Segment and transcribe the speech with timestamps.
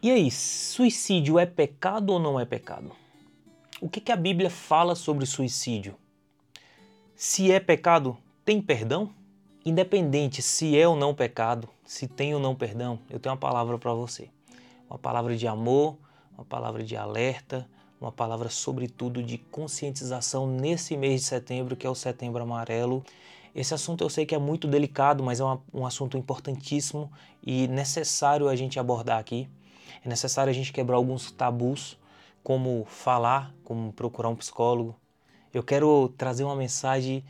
[0.00, 2.92] E aí, suicídio é pecado ou não é pecado?
[3.80, 5.96] O que, que a Bíblia fala sobre suicídio?
[7.16, 9.10] Se é pecado, tem perdão?
[9.66, 13.76] Independente se é ou não pecado, se tem ou não perdão, eu tenho uma palavra
[13.76, 14.30] para você.
[14.88, 15.98] Uma palavra de amor,
[16.32, 17.68] uma palavra de alerta,
[18.00, 23.02] uma palavra sobretudo de conscientização nesse mês de setembro, que é o Setembro Amarelo.
[23.52, 25.44] Esse assunto eu sei que é muito delicado, mas é
[25.74, 27.10] um assunto importantíssimo
[27.44, 29.48] e necessário a gente abordar aqui.
[30.04, 31.98] É necessário a gente quebrar alguns tabus,
[32.42, 34.96] como falar, como procurar um psicólogo.
[35.52, 37.24] Eu quero trazer uma mensagem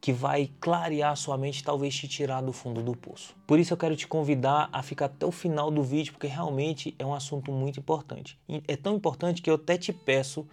[0.00, 3.34] que vai clarear sua mente, talvez te tirar do fundo do poço.
[3.46, 6.94] Por isso eu quero te convidar a ficar até o final do vídeo, porque realmente
[6.98, 8.38] é um assunto muito importante.
[8.66, 10.46] É tão importante que eu até te peço,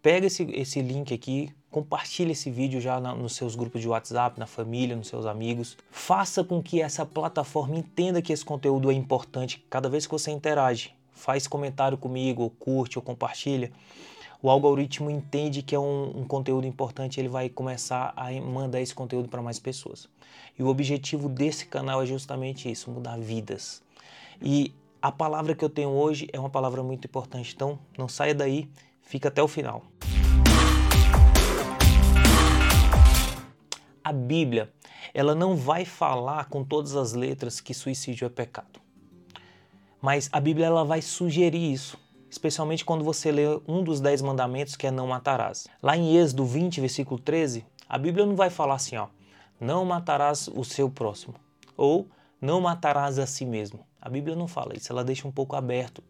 [0.00, 4.38] pega esse, esse link aqui, compartilhe esse vídeo já na, nos seus grupos de WhatsApp,
[4.38, 5.76] na família, nos seus amigos.
[5.90, 10.30] Faça com que essa plataforma entenda que esse conteúdo é importante cada vez que você
[10.30, 10.94] interage.
[11.12, 13.72] Faz comentário comigo, ou curte, ou compartilha
[14.40, 18.94] o algoritmo entende que é um, um conteúdo importante, ele vai começar a mandar esse
[18.94, 20.08] conteúdo para mais pessoas.
[20.56, 23.82] E o objetivo desse canal é justamente isso, mudar vidas.
[24.40, 28.34] E a palavra que eu tenho hoje é uma palavra muito importante, então não saia
[28.34, 28.68] daí,
[29.02, 29.82] fica até o final.
[34.08, 34.72] A Bíblia,
[35.12, 38.80] ela não vai falar com todas as letras que suicídio é pecado.
[40.00, 41.98] Mas a Bíblia ela vai sugerir isso
[42.30, 45.66] especialmente quando você lê um dos dez mandamentos que é não matarás.
[45.82, 49.08] Lá em Êxodo 20, versículo 13, a Bíblia não vai falar assim, ó,
[49.60, 51.34] não matarás o seu próximo,
[51.76, 52.08] ou
[52.40, 53.86] não matarás a si mesmo.
[54.00, 56.02] A Bíblia não fala isso, ela deixa um pouco aberto.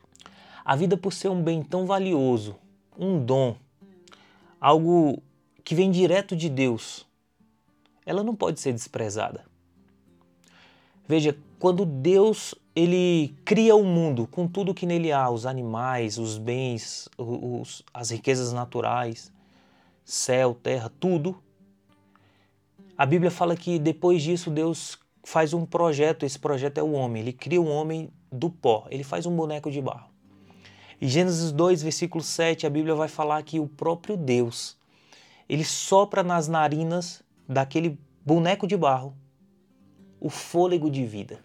[0.64, 2.54] A vida por ser um bem tão valioso,
[2.96, 3.56] um dom,
[4.60, 5.20] algo
[5.64, 7.07] que vem direto de Deus,
[8.08, 9.44] ela não pode ser desprezada.
[11.06, 16.38] Veja, quando Deus ele cria o mundo com tudo que nele há, os animais, os
[16.38, 19.32] bens, os, as riquezas naturais,
[20.04, 21.36] céu, terra, tudo.
[22.96, 27.20] A Bíblia fala que depois disso Deus faz um projeto, esse projeto é o homem.
[27.20, 30.08] Ele cria um homem do pó, ele faz um boneco de barro.
[31.00, 34.76] Em Gênesis 2, versículo 7, a Bíblia vai falar que o próprio Deus,
[35.48, 39.16] ele sopra nas narinas daquele boneco de barro
[40.20, 41.40] o fôlego de vida.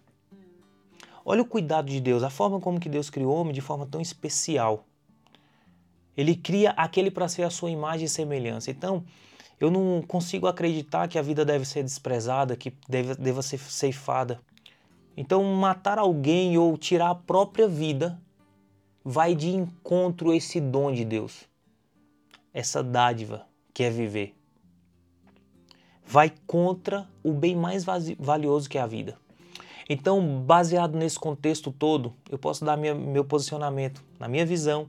[1.24, 3.86] Olha o cuidado de Deus, a forma como que Deus criou o homem de forma
[3.86, 4.84] tão especial.
[6.16, 8.70] Ele cria aquele para ser a sua imagem e semelhança.
[8.70, 9.04] Então,
[9.58, 14.40] eu não consigo acreditar que a vida deve ser desprezada, que deve, deva ser ceifada.
[15.16, 18.20] Então, matar alguém ou tirar a própria vida
[19.02, 21.48] vai de encontro a esse dom de Deus,
[22.52, 24.34] essa dádiva que é viver.
[26.06, 27.84] Vai contra o bem mais
[28.18, 29.16] valioso que é a vida.
[29.88, 34.02] Então, baseado nesse contexto todo, eu posso dar minha, meu posicionamento.
[34.18, 34.88] Na minha visão,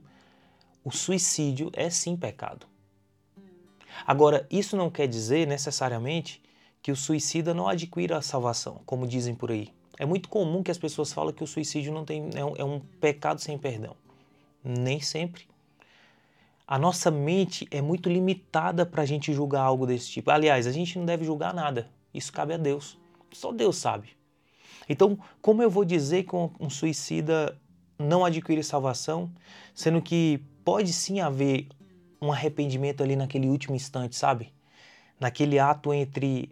[0.83, 2.65] o suicídio é sim pecado.
[4.05, 6.41] Agora, isso não quer dizer necessariamente
[6.81, 9.73] que o suicida não adquira a salvação, como dizem por aí.
[9.97, 12.63] É muito comum que as pessoas falem que o suicídio não tem, é, um, é
[12.63, 13.95] um pecado sem perdão.
[14.63, 15.47] Nem sempre.
[16.67, 20.31] A nossa mente é muito limitada para a gente julgar algo desse tipo.
[20.31, 21.89] Aliás, a gente não deve julgar nada.
[22.13, 22.97] Isso cabe a Deus.
[23.31, 24.09] Só Deus sabe.
[24.89, 27.59] Então, como eu vou dizer que um suicida
[27.99, 29.31] não adquire salvação,
[29.73, 31.67] sendo que pode sim haver
[32.21, 34.51] um arrependimento ali naquele último instante, sabe?
[35.19, 36.51] Naquele ato entre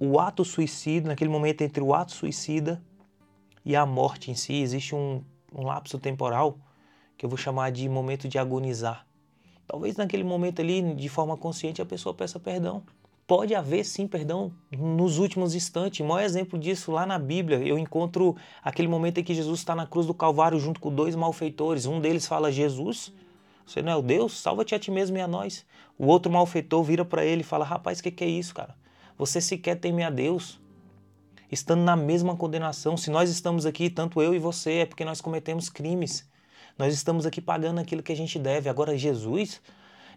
[0.00, 2.82] o ato suicida, naquele momento entre o ato suicida
[3.64, 5.22] e a morte em si, existe um,
[5.52, 6.58] um lapso temporal
[7.16, 9.06] que eu vou chamar de momento de agonizar.
[9.66, 12.82] Talvez naquele momento ali, de forma consciente, a pessoa peça perdão
[13.26, 16.00] pode haver sim perdão nos últimos instantes.
[16.00, 19.74] O maior exemplo disso lá na Bíblia, eu encontro aquele momento em que Jesus está
[19.74, 21.86] na cruz do Calvário junto com dois malfeitores.
[21.86, 23.12] Um deles fala: Jesus,
[23.66, 24.38] você não é o Deus?
[24.38, 25.64] Salva-te a ti mesmo e a nós.
[25.98, 28.74] O outro malfeitor vira para ele e fala: Rapaz, o que, que é isso, cara?
[29.16, 30.60] Você sequer teme a Deus.
[31.52, 35.20] Estando na mesma condenação, se nós estamos aqui, tanto eu e você, é porque nós
[35.20, 36.28] cometemos crimes.
[36.78, 38.68] Nós estamos aqui pagando aquilo que a gente deve.
[38.68, 39.60] Agora, Jesus,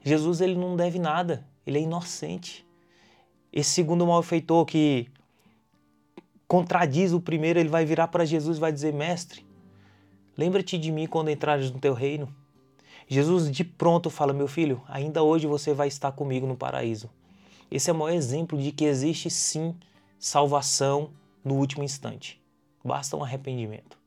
[0.03, 2.65] Jesus ele não deve nada, ele é inocente.
[3.53, 5.07] Esse segundo malfeitor que
[6.47, 9.45] contradiz o primeiro, ele vai virar para Jesus e vai dizer: Mestre,
[10.37, 12.33] lembra-te de mim quando entrares no teu reino.
[13.07, 17.09] Jesus de pronto fala: Meu filho, ainda hoje você vai estar comigo no paraíso.
[17.69, 19.75] Esse é o maior exemplo de que existe sim
[20.17, 21.11] salvação
[21.43, 22.41] no último instante.
[22.83, 23.97] Basta um arrependimento.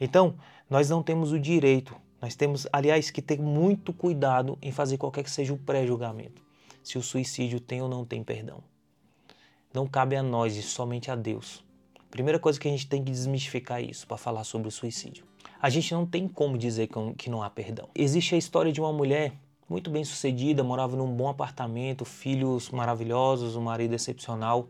[0.00, 0.34] Então,
[0.72, 5.22] nós não temos o direito, nós temos, aliás, que ter muito cuidado em fazer qualquer
[5.22, 6.40] que seja o pré-julgamento
[6.82, 8.64] se o suicídio tem ou não tem perdão.
[9.74, 11.62] Não cabe a nós e somente a Deus.
[12.10, 15.26] Primeira coisa que a gente tem que desmistificar isso para falar sobre o suicídio.
[15.60, 17.90] a gente não tem como dizer que não há perdão.
[17.94, 19.34] Existe a história de uma mulher
[19.68, 24.66] muito bem sucedida, morava num bom apartamento, filhos maravilhosos, um marido excepcional.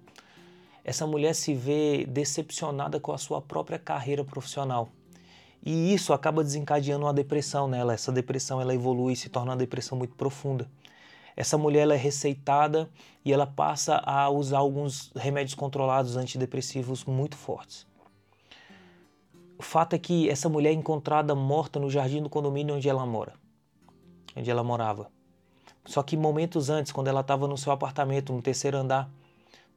[0.83, 4.91] Essa mulher se vê decepcionada com a sua própria carreira profissional.
[5.65, 7.95] E isso acaba desencadeando uma depressão nela.
[7.95, 10.69] Essa depressão ela evolui e se torna uma depressão muito profunda.
[11.37, 12.91] Essa mulher ela é receitada
[13.25, 17.87] e ela passa a usar alguns remédios controlados antidepressivos muito fortes.
[19.59, 23.07] O fato é que essa mulher é encontrada morta no jardim do condomínio onde ela
[23.07, 23.35] mora,
[24.37, 25.09] onde ela morava.
[25.85, 29.09] Só que momentos antes, quando ela estava no seu apartamento, no terceiro andar,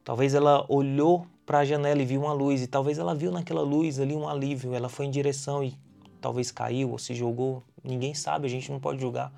[0.04, 3.62] talvez ela olhou para a janela e viu uma luz, e talvez ela viu naquela
[3.62, 4.74] luz ali um alívio.
[4.74, 5.78] Ela foi em direção e
[6.20, 7.64] talvez caiu ou se jogou.
[7.84, 9.32] Ninguém sabe, a gente não pode julgar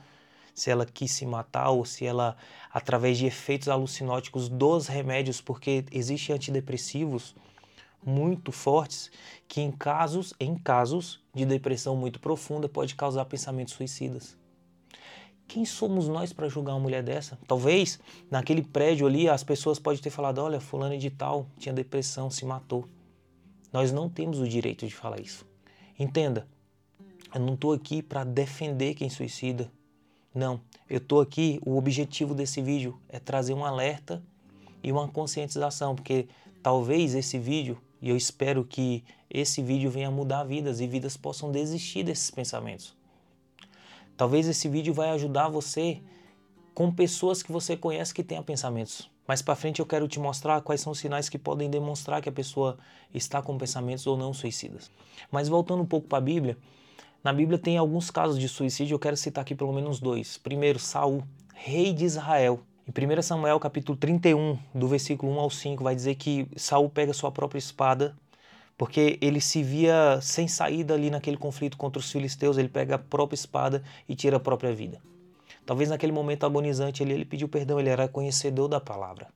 [0.58, 2.36] se ela quis se matar ou se ela,
[2.74, 7.36] através de efeitos alucinóticos dos remédios, porque existem antidepressivos
[8.04, 9.12] muito fortes
[9.48, 14.36] que em casos, em casos de depressão muito profunda pode causar pensamentos suicidas.
[15.48, 17.40] Quem somos nós para julgar uma mulher dessa?
[17.48, 18.00] Talvez
[18.30, 22.46] naquele prédio ali as pessoas podem ter falado: olha, fulano de tal tinha depressão, se
[22.46, 22.86] matou.
[23.72, 25.46] Nós não temos o direito de falar isso.
[25.98, 26.48] Entenda,
[27.34, 29.72] eu não estou aqui para defender quem suicida.
[30.34, 30.60] Não,
[30.90, 31.60] eu estou aqui.
[31.66, 34.24] O objetivo desse vídeo é trazer um alerta
[34.84, 36.28] e uma conscientização, porque
[36.62, 41.52] talvez esse vídeo e eu espero que esse vídeo venha mudar vidas e vidas possam
[41.52, 42.97] desistir desses pensamentos.
[44.18, 46.02] Talvez esse vídeo vai ajudar você
[46.74, 49.10] com pessoas que você conhece que tenham pensamentos.
[49.28, 52.30] Mais para frente eu quero te mostrar quais são os sinais que podem demonstrar que
[52.30, 52.80] a pessoa
[53.14, 54.90] está com pensamentos ou não suicidas.
[55.32, 56.58] Mas voltando um pouco para a Bíblia,
[57.24, 60.38] na Bíblia tem alguns casos de suicídio, eu quero citar aqui pelo menos dois.
[60.38, 61.24] Primeiro, Saul,
[61.54, 62.62] rei de Israel.
[62.88, 67.12] Em 1 Samuel capítulo 31, do versículo 1 ao 5, vai dizer que Saul pega
[67.12, 68.16] sua própria espada,
[68.78, 73.00] porque ele se via sem saída ali naquele conflito contra os filisteus, ele pega a
[73.00, 75.02] própria espada e tira a própria vida.
[75.66, 79.28] Talvez naquele momento agonizante ele, ele pediu perdão, ele era conhecedor da palavra.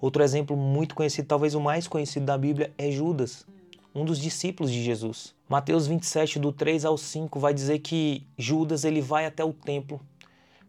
[0.00, 3.46] Outro exemplo muito conhecido, talvez o mais conhecido da Bíblia, é Judas,
[3.94, 5.34] um dos discípulos de Jesus.
[5.48, 10.00] Mateus 27, do 3 ao 5, vai dizer que Judas ele vai até o templo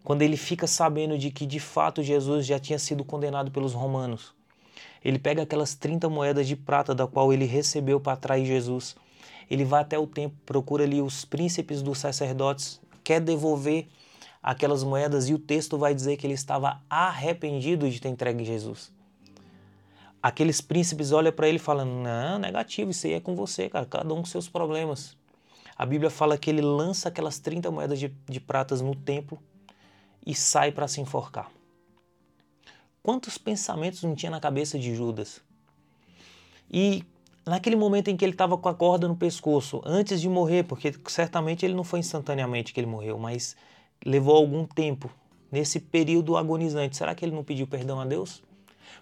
[0.04, 4.36] quando ele fica sabendo de que de fato Jesus já tinha sido condenado pelos romanos.
[5.06, 8.96] Ele pega aquelas 30 moedas de prata da qual ele recebeu para trair Jesus.
[9.48, 13.88] Ele vai até o templo, procura ali os príncipes dos sacerdotes, quer devolver
[14.42, 18.92] aquelas moedas e o texto vai dizer que ele estava arrependido de ter entregue Jesus.
[20.24, 23.86] Aqueles príncipes olham para ele e falam: Não, negativo, isso aí é com você, cara,
[23.86, 25.16] cada um com seus problemas.
[25.78, 29.38] A Bíblia fala que ele lança aquelas 30 moedas de, de pratas no templo
[30.26, 31.52] e sai para se enforcar.
[33.06, 35.40] Quantos pensamentos não tinha na cabeça de Judas?
[36.72, 37.04] E
[37.46, 40.92] naquele momento em que ele estava com a corda no pescoço, antes de morrer, porque
[41.06, 43.56] certamente ele não foi instantaneamente que ele morreu, mas
[44.04, 45.08] levou algum tempo
[45.52, 46.98] nesse período agonizante.
[46.98, 48.42] Será que ele não pediu perdão a Deus?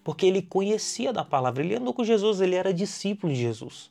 [0.04, 3.90] Porque ele conhecia da palavra, ele andou com Jesus, ele era discípulo de Jesus.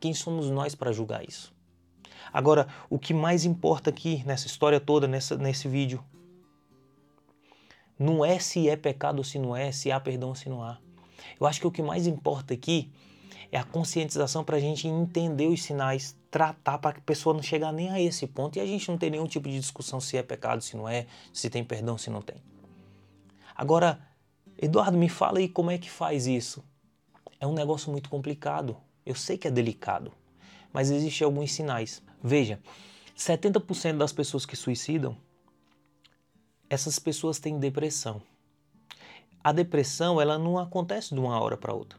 [0.00, 1.54] Quem somos nós para julgar isso?
[2.32, 6.02] Agora, o que mais importa aqui nessa história toda, nessa, nesse vídeo,
[7.98, 10.62] não é se é pecado ou se não é, se há perdão ou se não
[10.62, 10.78] há.
[11.40, 12.90] Eu acho que o que mais importa aqui
[13.50, 17.42] é a conscientização para a gente entender os sinais, tratar para que a pessoa não
[17.42, 20.16] chegar nem a esse ponto e a gente não ter nenhum tipo de discussão se
[20.16, 22.36] é pecado, se não é, se tem perdão, se não tem.
[23.54, 24.00] Agora,
[24.60, 26.62] Eduardo, me fala aí como é que faz isso.
[27.40, 28.76] É um negócio muito complicado.
[29.04, 30.12] Eu sei que é delicado,
[30.72, 32.02] mas existem alguns sinais.
[32.22, 32.60] Veja,
[33.16, 35.16] 70% das pessoas que suicidam
[36.68, 38.20] essas pessoas têm depressão.
[39.42, 41.98] A depressão, ela não acontece de uma hora para outra.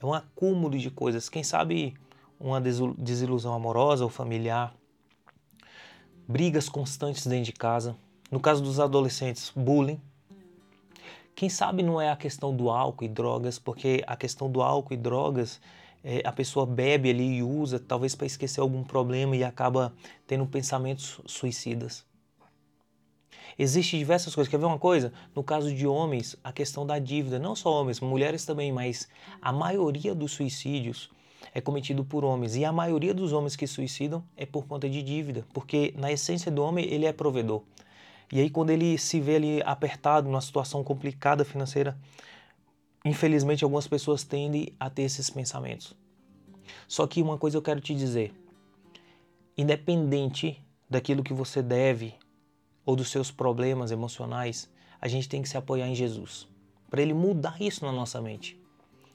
[0.00, 1.28] É um acúmulo de coisas.
[1.28, 1.94] Quem sabe
[2.38, 4.74] uma desilusão amorosa ou familiar,
[6.28, 7.96] brigas constantes dentro de casa.
[8.30, 10.00] No caso dos adolescentes, bullying.
[11.34, 14.94] Quem sabe não é a questão do álcool e drogas, porque a questão do álcool
[14.94, 15.60] e drogas,
[16.02, 19.92] é, a pessoa bebe ali e usa, talvez para esquecer algum problema e acaba
[20.26, 22.04] tendo pensamentos suicidas.
[23.58, 24.50] Existem diversas coisas.
[24.50, 25.12] Quer ver uma coisa?
[25.34, 29.08] No caso de homens, a questão da dívida, não só homens, mulheres também, mas
[29.40, 31.10] a maioria dos suicídios
[31.52, 35.02] é cometido por homens e a maioria dos homens que suicidam é por conta de
[35.02, 37.62] dívida, porque na essência do homem ele é provedor.
[38.32, 41.96] E aí quando ele se vê ali apertado numa situação complicada financeira,
[43.04, 45.94] infelizmente algumas pessoas tendem a ter esses pensamentos.
[46.88, 48.34] Só que uma coisa eu quero te dizer,
[49.56, 52.14] independente daquilo que você deve
[52.84, 54.68] ou dos seus problemas emocionais,
[55.00, 56.48] a gente tem que se apoiar em Jesus.
[56.90, 58.60] Para ele mudar isso na nossa mente.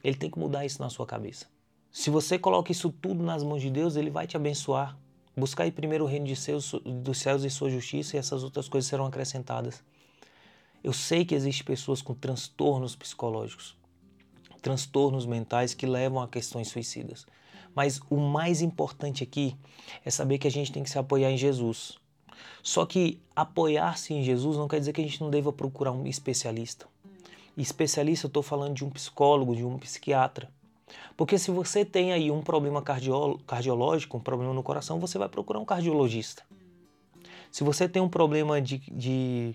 [0.02, 1.46] Ele tem que mudar isso na sua cabeça.
[1.90, 4.96] Se você coloca isso tudo nas mãos de Deus, ele vai te abençoar.
[5.36, 8.88] Buscai primeiro o reino de seus, dos céus e sua justiça, e essas outras coisas
[8.88, 9.82] serão acrescentadas.
[10.82, 13.76] Eu sei que existem pessoas com transtornos psicológicos,
[14.62, 17.26] transtornos mentais que levam a questões suicidas.
[17.74, 19.56] Mas o mais importante aqui
[20.04, 21.99] é saber que a gente tem que se apoiar em Jesus.
[22.62, 26.06] Só que apoiar-se em Jesus não quer dizer que a gente não deva procurar um
[26.06, 26.86] especialista.
[27.56, 30.50] Especialista, eu estou falando de um psicólogo, de um psiquiatra.
[31.16, 35.60] Porque se você tem aí um problema cardiológico, um problema no coração, você vai procurar
[35.60, 36.42] um cardiologista.
[37.50, 39.54] Se você tem um problema de, de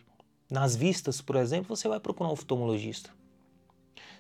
[0.50, 3.10] nas vistas, por exemplo, você vai procurar um oftalmologista.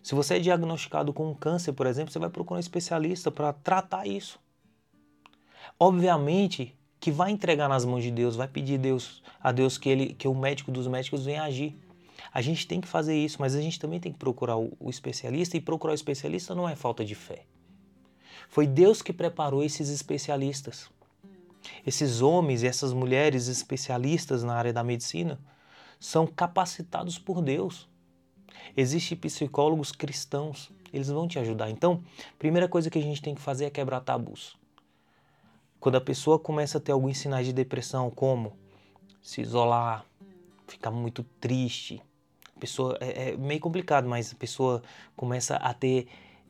[0.01, 4.07] Se você é diagnosticado com câncer, por exemplo, você vai procurar um especialista para tratar
[4.07, 4.39] isso.
[5.79, 10.15] Obviamente que vai entregar nas mãos de Deus, vai pedir Deus, a Deus que ele,
[10.15, 11.77] que o médico dos médicos venha agir.
[12.33, 14.89] A gente tem que fazer isso, mas a gente também tem que procurar o, o
[14.89, 17.45] especialista e procurar o especialista não é falta de fé.
[18.49, 20.89] Foi Deus que preparou esses especialistas.
[21.85, 25.39] Esses homens e essas mulheres especialistas na área da medicina
[25.99, 27.87] são capacitados por Deus.
[28.75, 31.69] Existem psicólogos cristãos, eles vão te ajudar.
[31.69, 32.03] Então,
[32.39, 34.57] primeira coisa que a gente tem que fazer é quebrar tabus.
[35.85, 38.53] Quando a pessoa começa a ter alguns sinais de depressão, como
[39.21, 40.03] se isolar,
[40.67, 42.01] ficar muito triste,
[42.55, 44.81] a pessoa é, é meio complicado, mas a pessoa
[45.15, 46.07] começa a ter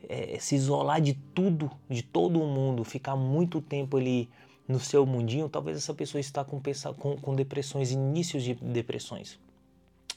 [0.07, 4.29] é, se isolar de tudo, de todo o mundo, ficar muito tempo ali
[4.69, 6.61] no seu mundinho, talvez essa pessoa está com,
[6.97, 9.37] com, com depressões, inícios de depressões,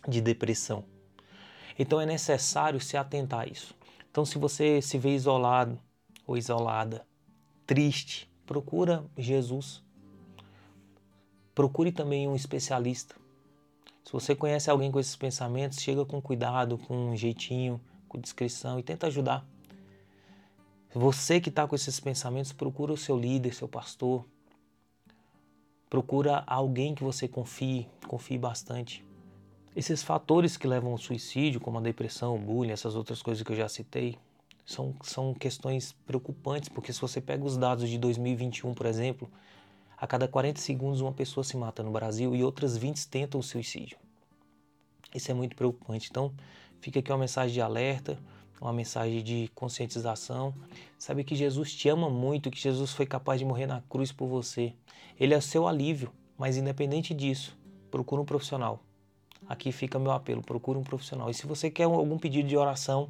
[0.07, 0.85] de depressão.
[1.77, 3.75] Então é necessário se atentar a isso.
[4.13, 5.77] Então se você se vê isolado
[6.25, 7.05] ou isolada,
[7.67, 9.85] triste, procura Jesus.
[11.55, 13.15] Procure também um especialista.
[14.03, 17.79] Se você conhece alguém com esses pensamentos, chega com cuidado, com um jeitinho,
[18.09, 19.47] com discrição e tenta ajudar.
[20.95, 24.25] Você que está com esses pensamentos, procura o seu líder, seu pastor,
[25.89, 29.03] Procura alguém que você confie, confie bastante.
[29.75, 33.51] Esses fatores que levam ao suicídio, como a depressão, o bullying, essas outras coisas que
[33.51, 34.19] eu já citei,
[34.69, 39.31] são, são questões preocupantes, porque se você pega os dados de 2021, por exemplo,
[39.97, 43.43] a cada 40 segundos uma pessoa se mata no Brasil e outras 20 tentam o
[43.43, 43.97] suicídio.
[45.15, 46.09] Isso é muito preocupante.
[46.11, 46.35] Então,
[46.81, 48.19] fica aqui uma mensagem de alerta
[48.61, 50.53] uma mensagem de conscientização.
[50.99, 54.27] Sabe que Jesus te ama muito, que Jesus foi capaz de morrer na cruz por
[54.27, 54.75] você.
[55.19, 57.57] Ele é o seu alívio, mas independente disso,
[57.89, 58.83] procure um profissional.
[59.49, 61.31] Aqui fica meu apelo, procure um profissional.
[61.31, 63.09] E se você quer algum pedido de oração,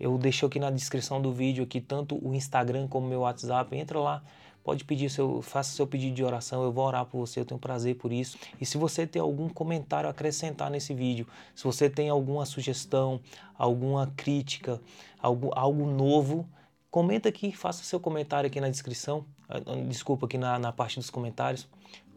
[0.00, 3.76] eu deixo aqui na descrição do vídeo aqui tanto o Instagram como meu WhatsApp.
[3.76, 4.22] Entra lá,
[4.64, 7.60] pode pedir seu, faça seu pedido de oração, eu vou orar por você, eu tenho
[7.60, 8.38] prazer por isso.
[8.58, 13.20] E se você tem algum comentário a acrescentar nesse vídeo, se você tem alguma sugestão,
[13.58, 14.80] alguma crítica,
[15.20, 16.48] algo, algo novo,
[16.90, 20.98] comenta aqui, faça seu comentário aqui na descrição, ah, ah, desculpa, aqui na, na parte
[20.98, 21.68] dos comentários.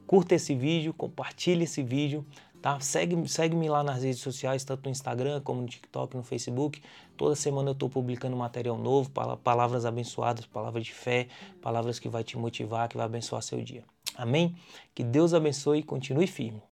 [0.07, 2.25] Curta esse vídeo, compartilhe esse vídeo,
[2.63, 2.79] Tá?
[2.79, 6.81] Segue, segue-me lá nas redes sociais, tanto no Instagram como no TikTok, no Facebook.
[7.17, 9.11] Toda semana eu estou publicando material novo,
[9.43, 11.27] palavras abençoadas, palavras de fé,
[11.61, 13.83] palavras que vai te motivar, que vai abençoar seu dia.
[14.15, 14.55] Amém?
[14.95, 16.61] Que Deus abençoe e continue firme.